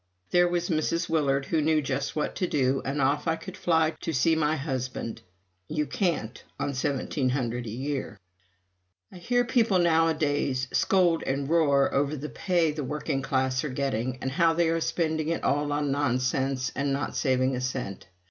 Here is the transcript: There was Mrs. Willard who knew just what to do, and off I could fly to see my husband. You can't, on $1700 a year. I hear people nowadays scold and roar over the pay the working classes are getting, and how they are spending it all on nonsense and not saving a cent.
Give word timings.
There 0.31 0.47
was 0.47 0.69
Mrs. 0.69 1.07
Willard 1.09 1.45
who 1.45 1.61
knew 1.61 1.79
just 1.79 2.15
what 2.15 2.35
to 2.37 2.47
do, 2.47 2.81
and 2.83 2.99
off 2.99 3.27
I 3.27 3.35
could 3.35 3.55
fly 3.55 3.91
to 4.01 4.11
see 4.13 4.35
my 4.35 4.55
husband. 4.55 5.21
You 5.67 5.85
can't, 5.85 6.43
on 6.59 6.71
$1700 6.71 7.65
a 7.67 7.69
year. 7.69 8.19
I 9.11 9.17
hear 9.17 9.45
people 9.45 9.77
nowadays 9.77 10.67
scold 10.73 11.21
and 11.21 11.47
roar 11.47 11.93
over 11.93 12.15
the 12.15 12.29
pay 12.29 12.71
the 12.71 12.83
working 12.83 13.21
classes 13.21 13.63
are 13.63 13.69
getting, 13.69 14.17
and 14.23 14.31
how 14.31 14.53
they 14.53 14.69
are 14.69 14.81
spending 14.81 15.27
it 15.29 15.43
all 15.43 15.71
on 15.71 15.91
nonsense 15.91 16.71
and 16.75 16.91
not 16.91 17.15
saving 17.15 17.55
a 17.55 17.61
cent. 17.61 18.07